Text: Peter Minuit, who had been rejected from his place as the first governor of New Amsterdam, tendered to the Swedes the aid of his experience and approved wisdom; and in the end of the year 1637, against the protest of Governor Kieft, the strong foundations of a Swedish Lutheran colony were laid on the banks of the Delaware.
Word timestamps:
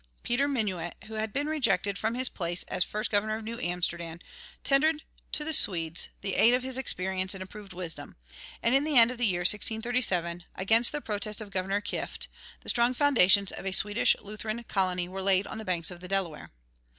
Peter 0.23 0.47
Minuit, 0.47 0.95
who 1.05 1.13
had 1.13 1.31
been 1.31 1.45
rejected 1.45 1.95
from 1.95 2.15
his 2.15 2.27
place 2.27 2.63
as 2.63 2.83
the 2.83 2.89
first 2.89 3.11
governor 3.11 3.35
of 3.37 3.43
New 3.43 3.59
Amsterdam, 3.59 4.17
tendered 4.63 5.03
to 5.31 5.45
the 5.45 5.53
Swedes 5.53 6.09
the 6.21 6.33
aid 6.33 6.55
of 6.55 6.63
his 6.63 6.75
experience 6.75 7.35
and 7.35 7.43
approved 7.43 7.71
wisdom; 7.71 8.15
and 8.63 8.73
in 8.73 8.83
the 8.83 8.97
end 8.97 9.11
of 9.11 9.19
the 9.19 9.27
year 9.27 9.41
1637, 9.41 10.45
against 10.55 10.91
the 10.91 11.01
protest 11.01 11.39
of 11.39 11.51
Governor 11.51 11.81
Kieft, 11.81 12.27
the 12.61 12.69
strong 12.69 12.95
foundations 12.95 13.51
of 13.51 13.67
a 13.67 13.71
Swedish 13.71 14.15
Lutheran 14.23 14.63
colony 14.63 15.07
were 15.07 15.21
laid 15.21 15.45
on 15.45 15.59
the 15.59 15.65
banks 15.65 15.91
of 15.91 15.99
the 15.99 16.07
Delaware. 16.07 16.49